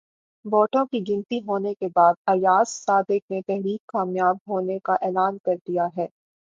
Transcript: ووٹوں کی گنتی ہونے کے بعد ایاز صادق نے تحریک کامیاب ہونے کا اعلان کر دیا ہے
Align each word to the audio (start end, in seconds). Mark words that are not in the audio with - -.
ووٹوں 0.45 0.85
کی 0.85 0.99
گنتی 1.07 1.39
ہونے 1.39 1.73
کے 1.73 1.87
بعد 1.95 2.13
ایاز 2.27 2.69
صادق 2.77 3.31
نے 3.31 3.41
تحریک 3.43 3.85
کامیاب 3.87 4.37
ہونے 4.47 4.79
کا 4.83 4.93
اعلان 5.01 5.37
کر 5.45 5.55
دیا 5.67 5.87
ہے 5.97 6.07